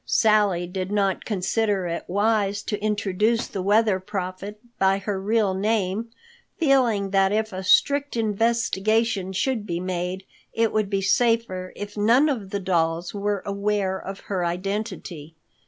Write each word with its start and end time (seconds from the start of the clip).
Sally 0.03 0.65
did 0.65 0.91
not 0.91 1.25
consider 1.25 1.85
it 1.85 2.05
wise 2.07 2.63
to 2.63 2.81
introduce 2.83 3.45
the 3.45 3.61
Weather 3.61 3.99
Prophet 3.99 4.59
by 4.79 4.97
her 4.97 5.21
real 5.21 5.53
name, 5.53 6.09
feeling 6.57 7.11
that 7.11 7.31
if 7.31 7.53
a 7.53 7.63
strict 7.63 8.17
investigation 8.17 9.31
should 9.31 9.67
be 9.67 9.79
made, 9.79 10.23
it 10.53 10.73
would 10.73 10.89
be 10.89 11.03
safer 11.03 11.71
if 11.75 11.97
none 11.97 12.29
of 12.29 12.49
the 12.49 12.59
dolls 12.59 13.13
were 13.13 13.43
aware 13.45 13.99
of 13.99 14.21
her 14.21 14.43
identity. 14.43 15.35